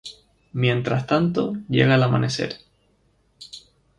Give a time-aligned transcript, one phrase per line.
[0.53, 2.57] Mientras tanto, llega el amanecer.